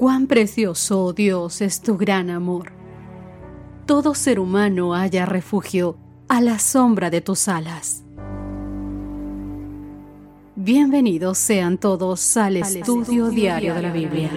[0.00, 2.72] Cuán precioso, oh Dios, es tu gran amor.
[3.84, 8.02] Todo ser humano haya refugio a la sombra de tus alas.
[10.56, 14.30] Bienvenidos sean todos al, estudio, diario de la Biblia.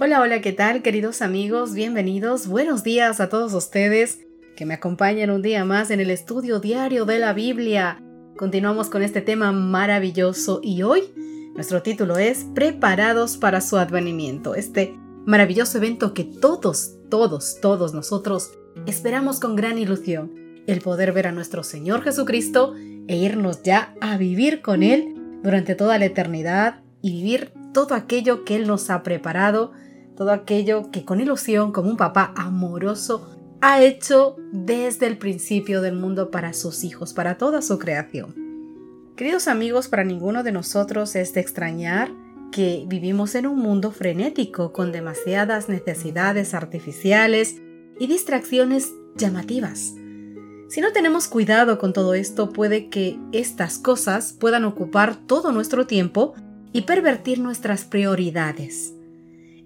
[0.00, 1.74] Hola, hola, ¿qué tal queridos amigos?
[1.74, 4.20] Bienvenidos, buenos días a todos ustedes
[4.56, 8.03] que me acompañan un día más en el estudio diario de la Biblia.
[8.36, 11.04] Continuamos con este tema maravilloso y hoy
[11.54, 18.50] nuestro título es Preparados para su advenimiento, este maravilloso evento que todos, todos, todos nosotros
[18.86, 20.32] esperamos con gran ilusión,
[20.66, 22.74] el poder ver a nuestro Señor Jesucristo
[23.06, 28.44] e irnos ya a vivir con Él durante toda la eternidad y vivir todo aquello
[28.44, 29.70] que Él nos ha preparado,
[30.16, 35.94] todo aquello que con ilusión, como un papá amoroso, ha hecho desde el principio del
[35.94, 38.34] mundo para sus hijos, para toda su creación.
[39.16, 42.10] Queridos amigos, para ninguno de nosotros es de extrañar
[42.50, 47.56] que vivimos en un mundo frenético con demasiadas necesidades artificiales
[47.98, 49.94] y distracciones llamativas.
[50.68, 55.86] Si no tenemos cuidado con todo esto, puede que estas cosas puedan ocupar todo nuestro
[55.86, 56.34] tiempo
[56.72, 58.94] y pervertir nuestras prioridades.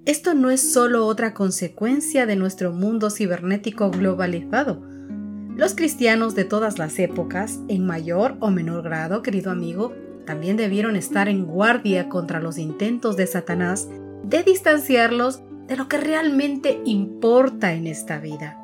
[0.09, 4.83] Esto no es solo otra consecuencia de nuestro mundo cibernético globalizado.
[5.55, 9.93] Los cristianos de todas las épocas, en mayor o menor grado, querido amigo,
[10.25, 13.87] también debieron estar en guardia contra los intentos de Satanás
[14.23, 18.57] de distanciarlos de lo que realmente importa en esta vida.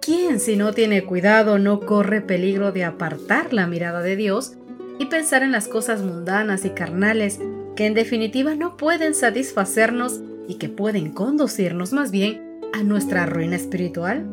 [0.00, 4.54] ¿Quién si no tiene cuidado no corre peligro de apartar la mirada de Dios
[4.98, 7.40] y pensar en las cosas mundanas y carnales
[7.76, 13.54] que en definitiva no pueden satisfacernos y que pueden conducirnos más bien a nuestra ruina
[13.54, 14.26] espiritual?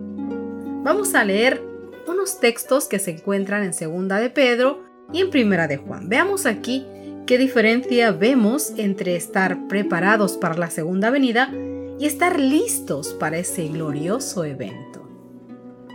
[0.83, 1.61] Vamos a leer
[2.07, 4.83] unos textos que se encuentran en Segunda de Pedro
[5.13, 6.09] y en Primera de Juan.
[6.09, 6.87] Veamos aquí
[7.27, 11.51] qué diferencia vemos entre estar preparados para la segunda venida
[11.99, 15.07] y estar listos para ese glorioso evento.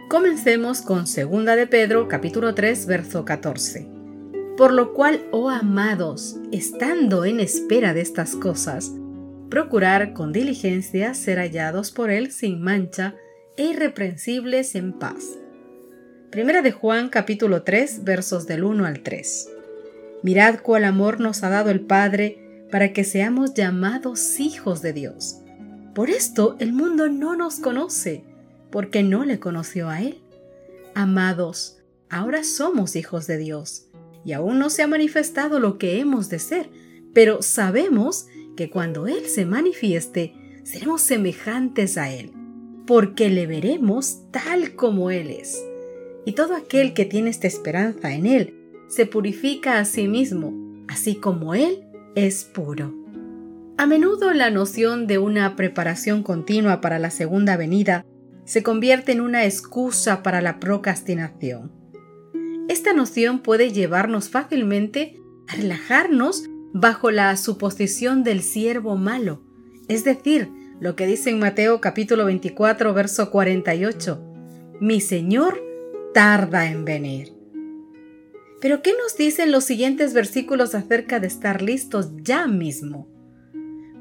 [0.09, 3.89] Comencemos con Segunda de Pedro, capítulo 3, verso 14.
[4.57, 8.93] Por lo cual, oh amados, estando en espera de estas cosas,
[9.53, 13.17] procurar con diligencia ser hallados por Él sin mancha
[13.59, 15.39] e irreprensibles en paz.
[16.31, 19.51] Primera de Juan capítulo 3 versos del 1 al 3.
[20.23, 25.41] Mirad cuál amor nos ha dado el Padre para que seamos llamados hijos de Dios.
[25.95, 28.25] Por esto el mundo no nos conoce,
[28.71, 30.23] porque no le conoció a Él.
[30.95, 31.77] Amados,
[32.09, 33.85] ahora somos hijos de Dios,
[34.25, 36.71] y aún no se ha manifestado lo que hemos de ser,
[37.13, 42.33] pero sabemos que cuando Él se manifieste, seremos semejantes a Él,
[42.87, 45.63] porque le veremos tal como Él es.
[46.25, 48.55] Y todo aquel que tiene esta esperanza en Él
[48.89, 50.53] se purifica a sí mismo,
[50.89, 52.95] así como Él es puro.
[53.79, 58.05] A menudo la noción de una preparación continua para la segunda venida
[58.45, 61.73] se convierte en una excusa para la procrastinación.
[62.69, 69.43] Esta noción puede llevarnos fácilmente a relajarnos bajo la suposición del siervo malo,
[69.89, 70.51] es decir,
[70.81, 74.21] lo que dice en Mateo capítulo 24, verso 48,
[74.81, 75.63] mi Señor
[76.15, 77.33] tarda en venir.
[78.61, 83.09] Pero ¿qué nos dicen los siguientes versículos acerca de estar listos ya mismo?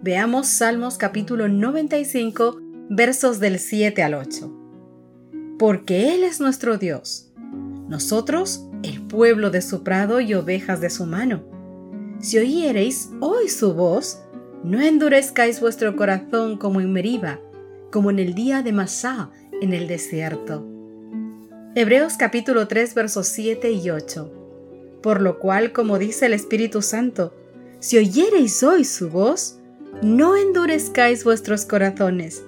[0.02, 2.60] Veamos Salmos capítulo 95,
[2.90, 4.58] versos del 7 al 8.
[5.60, 7.32] Porque Él es nuestro Dios,
[7.88, 11.61] nosotros el pueblo de su prado y ovejas de su mano.
[12.22, 14.20] Si oyereis hoy su voz,
[14.64, 17.40] no endurezcáis vuestro corazón como en Meriba,
[17.92, 20.64] como en el día de Masá en el desierto.
[21.74, 24.32] Hebreos capítulo 3 versos 7 y 8.
[25.02, 27.34] Por lo cual, como dice el Espíritu Santo,
[27.80, 29.58] si oyereis hoy su voz,
[30.04, 32.44] no endurezcáis vuestros corazones,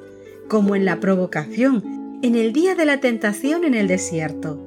[0.49, 4.59] como en la provocación, en el día de la tentación en el desierto.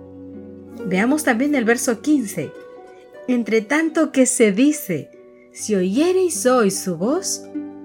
[0.85, 2.66] Veamos también el verso 15
[3.28, 5.11] entre tanto que se dice,
[5.52, 7.43] si oyereis hoy su voz,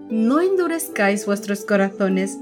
[0.09, 2.37] no endurezcáis vuestros corazones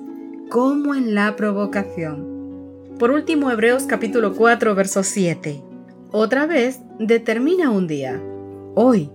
[0.50, 2.96] como en la provocación.
[2.98, 5.62] Por último, Hebreos capítulo 4, verso 7.
[6.12, 8.22] Otra vez determina un día,
[8.76, 9.12] hoy,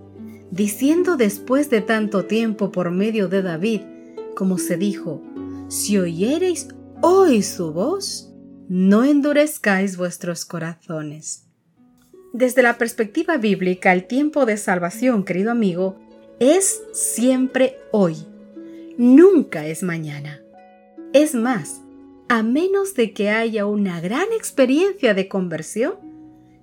[0.49, 3.81] diciendo después de tanto tiempo por medio de David,
[4.35, 5.21] como se dijo,
[5.67, 6.69] si oyereis
[7.01, 8.33] hoy su voz,
[8.67, 11.44] no endurezcáis vuestros corazones.
[12.37, 15.95] Desde la perspectiva bíblica, el tiempo de salvación, querido amigo,
[16.41, 18.27] es siempre hoy.
[18.97, 20.41] Nunca es mañana.
[21.13, 21.79] Es más,
[22.27, 25.93] a menos de que haya una gran experiencia de conversión,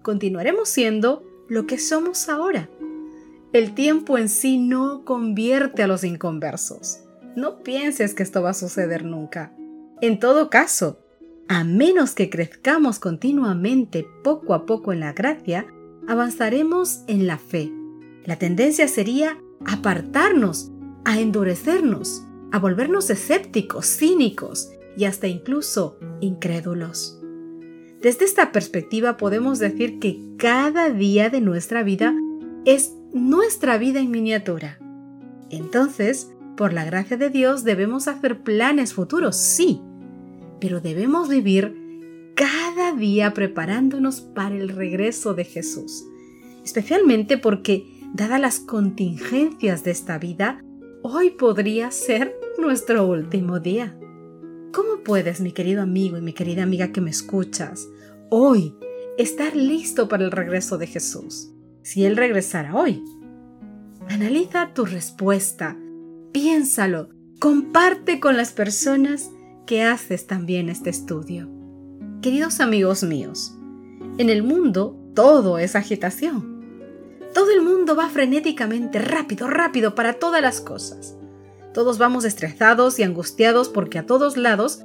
[0.03, 2.69] continuaremos siendo lo que somos ahora.
[3.55, 7.01] El tiempo en sí no convierte a los inconversos.
[7.35, 9.55] No pienses que esto va a suceder nunca.
[10.03, 10.99] En todo caso,
[11.49, 15.67] a menos que crezcamos continuamente poco a poco en la gracia,
[16.09, 17.73] avanzaremos en la fe.
[18.25, 20.71] La tendencia sería apartarnos,
[21.05, 27.19] a endurecernos, a volvernos escépticos, cínicos y hasta incluso incrédulos.
[28.01, 32.15] Desde esta perspectiva podemos decir que cada día de nuestra vida
[32.65, 34.79] es nuestra vida en miniatura.
[35.51, 39.81] Entonces, por la gracia de Dios debemos hacer planes futuros, sí,
[40.63, 46.05] pero debemos vivir cada día preparándonos para el regreso de Jesús,
[46.65, 50.63] especialmente porque, dadas las contingencias de esta vida,
[51.03, 53.99] hoy podría ser nuestro último día.
[54.73, 57.89] ¿Cómo puedes, mi querido amigo y mi querida amiga que me escuchas,
[58.31, 58.77] hoy
[59.19, 61.51] estar listo para el regreso de Jesús?
[61.83, 63.03] Si Él regresara hoy.
[64.09, 65.77] Analiza tu respuesta,
[66.31, 67.09] piénsalo,
[67.41, 69.33] comparte con las personas
[69.67, 71.49] que haces también este estudio.
[72.21, 73.55] Queridos amigos míos,
[74.19, 76.63] en el mundo todo es agitación.
[77.35, 81.17] Todo el mundo va frenéticamente, rápido, rápido para todas las cosas.
[81.73, 84.85] Todos vamos estresados y angustiados porque a todos lados,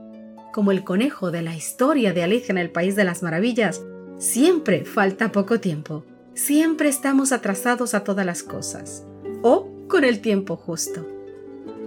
[0.54, 3.82] como el conejo de la historia de Alicia en el País de las Maravillas,
[4.18, 6.06] siempre falta poco tiempo.
[6.34, 9.04] Siempre estamos atrasados a todas las cosas.
[9.42, 11.06] O con el tiempo justo.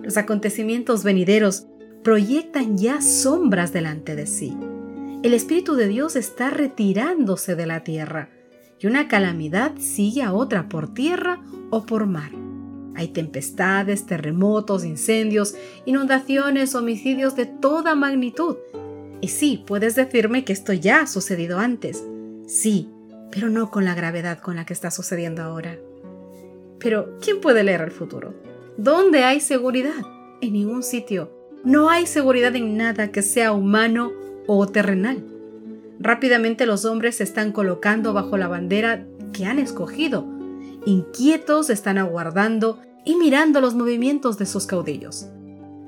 [0.03, 1.67] Los acontecimientos venideros
[2.03, 4.57] proyectan ya sombras delante de sí.
[5.23, 8.31] El Espíritu de Dios está retirándose de la tierra
[8.79, 12.31] y una calamidad sigue a otra por tierra o por mar.
[12.97, 15.55] Hay tempestades, terremotos, incendios,
[15.85, 18.57] inundaciones, homicidios de toda magnitud.
[19.21, 22.05] Y sí, puedes decirme que esto ya ha sucedido antes.
[22.47, 22.89] Sí,
[23.31, 25.79] pero no con la gravedad con la que está sucediendo ahora.
[26.79, 28.35] Pero, ¿quién puede leer el futuro?
[28.79, 30.07] ¿Dónde hay seguridad?
[30.41, 31.40] En ningún sitio.
[31.65, 34.13] No hay seguridad en nada que sea humano
[34.47, 35.23] o terrenal.
[35.99, 40.41] Rápidamente los hombres se están colocando bajo la bandera que han escogido
[40.85, 45.27] inquietos están aguardando y mirando los movimientos de sus caudillos.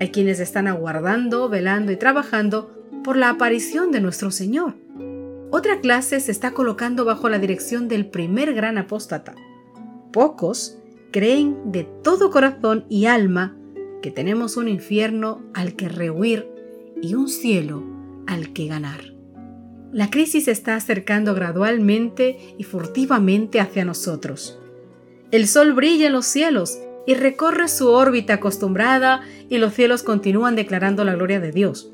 [0.01, 2.71] Hay quienes están aguardando, velando y trabajando
[3.05, 4.75] por la aparición de nuestro Señor.
[5.51, 9.35] Otra clase se está colocando bajo la dirección del primer gran apóstata.
[10.13, 10.79] Pocos
[11.11, 13.57] creen de todo corazón y alma
[14.03, 16.47] que tenemos un infierno al que rehuir
[17.01, 17.83] y un cielo
[18.27, 19.01] al que ganar.
[19.93, 24.59] La crisis se está acercando gradualmente y furtivamente hacia nosotros.
[25.31, 30.57] El sol brilla en los cielos y recorre su órbita acostumbrada y los cielos continúan
[30.57, 31.91] declarando la gloria de Dios.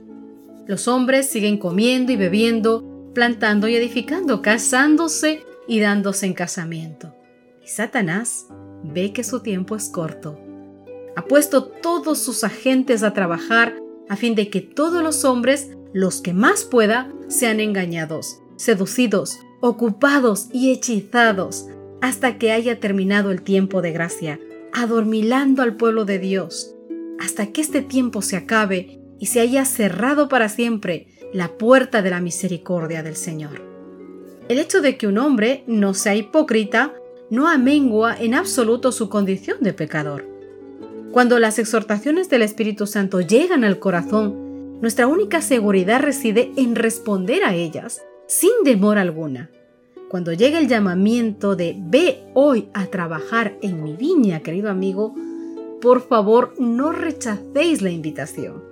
[0.67, 7.15] Los hombres siguen comiendo y bebiendo, plantando y edificando, casándose y dándose en casamiento.
[7.65, 8.47] Y Satanás
[8.85, 10.39] ve que su tiempo es corto.
[11.19, 13.75] Ha puesto todos sus agentes a trabajar
[14.09, 20.47] a fin de que todos los hombres, los que más pueda, sean engañados, seducidos, ocupados
[20.53, 21.67] y hechizados
[22.01, 24.39] hasta que haya terminado el tiempo de gracia,
[24.73, 26.77] adormilando al pueblo de Dios,
[27.19, 32.11] hasta que este tiempo se acabe y se haya cerrado para siempre la puerta de
[32.11, 33.61] la misericordia del Señor.
[34.49, 36.95] El hecho de que un hombre no sea hipócrita
[37.29, 40.38] no amengua en absoluto su condición de pecador.
[41.13, 47.45] Cuando las exhortaciones del Espíritu Santo llegan al corazón, nuestra única seguridad reside en responder
[47.45, 49.51] a ellas sin demora alguna.
[50.11, 55.15] Cuando llega el llamamiento de ve hoy a trabajar en mi viña, querido amigo,
[55.81, 58.63] por favor no rechacéis la invitación.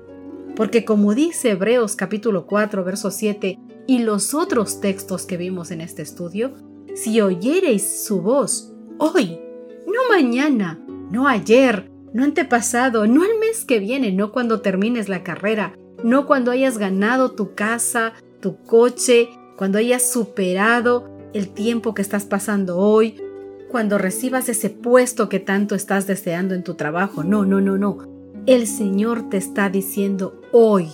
[0.54, 5.80] Porque como dice Hebreos capítulo 4, verso 7 y los otros textos que vimos en
[5.80, 6.52] este estudio,
[6.94, 9.38] si oyereis su voz hoy,
[9.86, 10.78] no mañana,
[11.10, 16.26] no ayer, no antepasado, no el mes que viene, no cuando termines la carrera, no
[16.26, 22.78] cuando hayas ganado tu casa, tu coche, cuando hayas superado el tiempo que estás pasando
[22.78, 23.20] hoy,
[23.70, 27.22] cuando recibas ese puesto que tanto estás deseando en tu trabajo.
[27.22, 27.98] No, no, no, no.
[28.46, 30.88] El Señor te está diciendo hoy,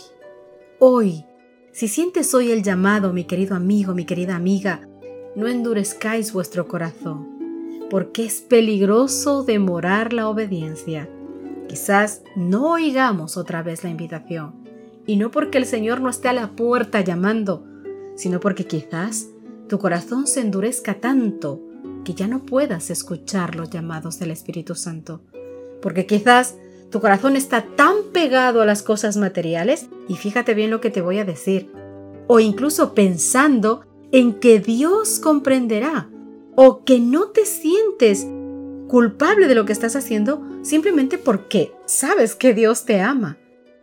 [0.80, 1.24] hoy.
[1.70, 4.88] Si sientes hoy el llamado, mi querido amigo, mi querida amiga,
[5.36, 7.31] no endurezcáis vuestro corazón,
[7.92, 11.10] porque es peligroso demorar la obediencia.
[11.68, 14.54] Quizás no oigamos otra vez la invitación,
[15.04, 17.66] y no porque el Señor no esté a la puerta llamando,
[18.16, 19.28] sino porque quizás
[19.68, 21.60] tu corazón se endurezca tanto
[22.02, 25.20] que ya no puedas escuchar los llamados del Espíritu Santo.
[25.82, 26.56] Porque quizás
[26.90, 31.02] tu corazón está tan pegado a las cosas materiales, y fíjate bien lo que te
[31.02, 31.70] voy a decir,
[32.26, 33.82] o incluso pensando
[34.12, 36.08] en que Dios comprenderá
[36.54, 38.26] o que no te sientes
[38.88, 43.38] culpable de lo que estás haciendo simplemente porque sabes que Dios te ama.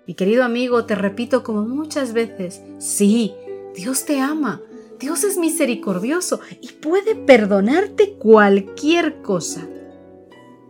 [0.06, 3.34] Mi querido amigo, te repito como muchas veces, sí,
[3.76, 4.62] Dios te ama,
[5.00, 9.68] Dios es misericordioso y puede perdonarte cualquier cosa.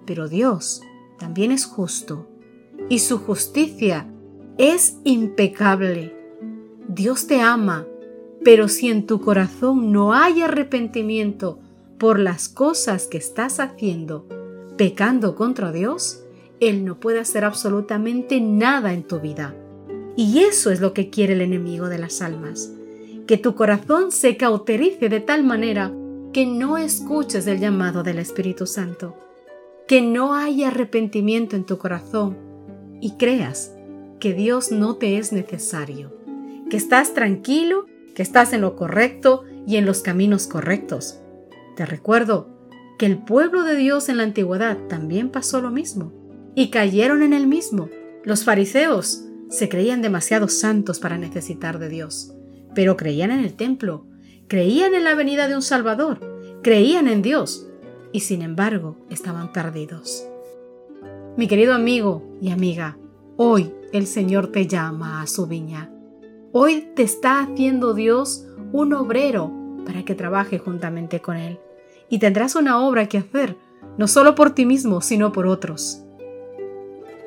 [0.05, 0.81] Pero Dios
[1.17, 2.27] también es justo
[2.89, 4.07] y su justicia
[4.57, 6.15] es impecable.
[6.87, 7.87] Dios te ama,
[8.43, 11.59] pero si en tu corazón no hay arrepentimiento
[11.99, 14.25] por las cosas que estás haciendo,
[14.77, 16.23] pecando contra Dios,
[16.61, 19.53] Él no puede hacer absolutamente nada en tu vida.
[20.15, 22.71] Y eso es lo que quiere el enemigo de las almas,
[23.27, 25.93] que tu corazón se cauterice de tal manera
[26.31, 29.17] que no escuches el llamado del Espíritu Santo,
[29.87, 32.37] que no haya arrepentimiento en tu corazón
[33.01, 33.73] y creas
[34.19, 36.13] que Dios no te es necesario,
[36.69, 41.19] que estás tranquilo, que estás en lo correcto y en los caminos correctos.
[41.79, 42.49] Te recuerdo
[42.97, 46.11] que el pueblo de Dios en la antigüedad también pasó lo mismo
[46.53, 47.87] y cayeron en el mismo.
[48.25, 52.33] Los fariseos se creían demasiado santos para necesitar de Dios,
[52.75, 54.05] pero creían en el templo,
[54.49, 56.19] creían en la venida de un Salvador,
[56.63, 57.65] creían en Dios
[58.11, 60.27] y sin embargo estaban perdidos.
[61.37, 62.97] Mi querido amigo y amiga,
[63.37, 65.89] hoy el Señor te llama a su viña.
[66.51, 69.53] Hoy te está haciendo Dios un obrero
[69.85, 71.57] para que trabaje juntamente con Él.
[72.09, 73.57] Y tendrás una obra que hacer,
[73.97, 76.03] no solo por ti mismo, sino por otros.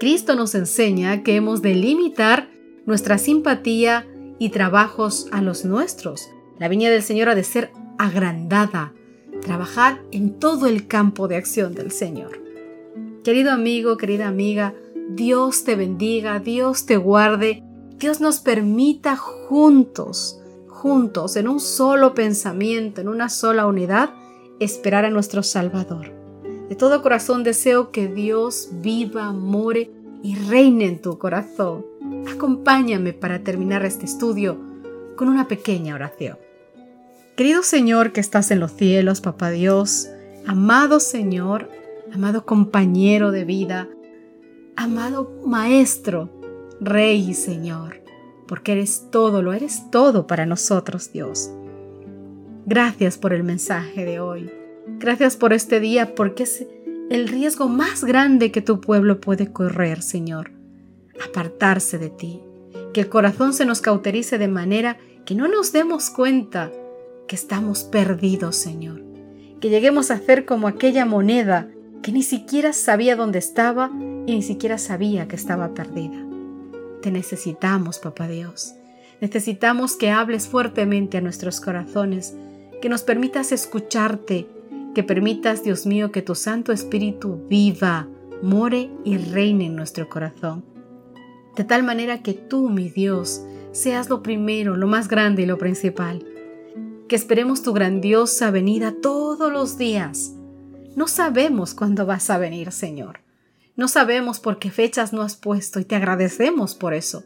[0.01, 2.51] Cristo nos enseña que hemos de limitar
[2.87, 4.07] nuestra simpatía
[4.39, 6.29] y trabajos a los nuestros.
[6.59, 8.93] La viña del Señor ha de ser agrandada,
[9.41, 12.43] trabajar en todo el campo de acción del Señor.
[13.23, 14.75] Querido amigo, querida amiga,
[15.11, 17.63] Dios te bendiga, Dios te guarde,
[17.99, 24.11] Dios nos permita juntos, juntos, en un solo pensamiento, en una sola unidad,
[24.65, 26.13] esperar a nuestro Salvador.
[26.69, 29.91] De todo corazón deseo que Dios viva, more
[30.23, 31.85] y reine en tu corazón.
[32.33, 34.59] Acompáñame para terminar este estudio
[35.17, 36.39] con una pequeña oración.
[37.37, 40.09] Querido Señor que estás en los cielos, Papá Dios,
[40.47, 41.71] amado Señor,
[42.13, 43.89] amado compañero de vida,
[44.77, 46.31] amado Maestro,
[46.81, 48.03] Rey y Señor,
[48.47, 51.51] porque eres todo, lo eres todo para nosotros, Dios.
[52.65, 54.51] Gracias por el mensaje de hoy.
[54.99, 56.67] Gracias por este día, porque es
[57.11, 60.53] el riesgo más grande que tu pueblo puede correr, Señor.
[61.29, 62.41] Apartarse de ti.
[62.95, 66.71] Que el corazón se nos cauterice de manera que no nos demos cuenta
[67.27, 69.03] que estamos perdidos, Señor.
[69.61, 71.69] Que lleguemos a hacer como aquella moneda
[72.03, 73.91] que ni siquiera sabía dónde estaba
[74.27, 76.25] y ni siquiera sabía que estaba perdida.
[77.01, 78.75] Te necesitamos, Papá Dios.
[79.21, 82.35] Necesitamos que hables fuertemente a nuestros corazones,
[82.83, 84.47] que nos permitas escucharte,
[84.95, 88.07] que permitas, Dios mío, que tu Santo Espíritu viva,
[88.43, 90.63] more y reine en nuestro corazón.
[91.57, 95.57] De tal manera que tú, mi Dios, seas lo primero, lo más grande y lo
[95.57, 96.27] principal.
[97.09, 100.35] Que esperemos tu grandiosa venida todos los días
[100.95, 103.21] no sabemos cuándo vas a venir, Señor.
[103.77, 107.25] No sabemos por qué fechas no has puesto y te agradecemos por eso,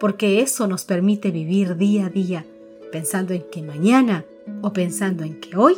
[0.00, 2.44] porque eso nos permite vivir día a día,
[2.90, 4.24] pensando en que mañana
[4.62, 5.76] o pensando en que hoy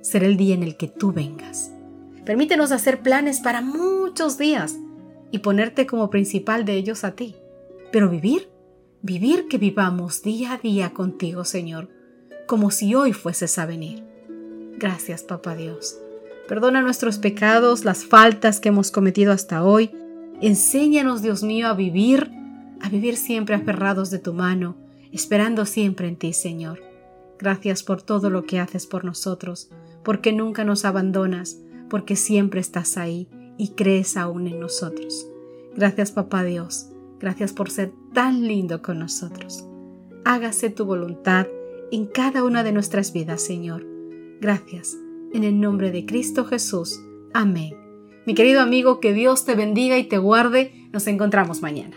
[0.00, 1.72] será el día en el que tú vengas.
[2.24, 4.76] Permítenos hacer planes para muchos días
[5.30, 7.36] y ponerte como principal de ellos a ti.
[7.90, 8.48] Pero vivir,
[9.00, 11.88] vivir que vivamos día a día contigo, Señor,
[12.46, 14.04] como si hoy fueses a venir.
[14.76, 15.98] Gracias, Papá Dios.
[16.48, 19.90] Perdona nuestros pecados, las faltas que hemos cometido hasta hoy.
[20.40, 22.30] Enséñanos, Dios mío, a vivir,
[22.80, 24.76] a vivir siempre aferrados de tu mano,
[25.12, 26.91] esperando siempre en ti, Señor.
[27.38, 29.70] Gracias por todo lo que haces por nosotros,
[30.02, 31.58] porque nunca nos abandonas,
[31.90, 35.28] porque siempre estás ahí y crees aún en nosotros.
[35.76, 36.88] Gracias, Papá Dios.
[37.20, 39.64] Gracias por ser tan lindo con nosotros.
[40.24, 41.46] Hágase tu voluntad
[41.90, 43.86] en cada una de nuestras vidas, Señor.
[44.40, 44.96] Gracias
[45.32, 47.00] en el nombre de Cristo Jesús.
[47.32, 47.76] Amén.
[48.26, 50.88] Mi querido amigo, que Dios te bendiga y te guarde.
[50.92, 51.96] Nos encontramos mañana.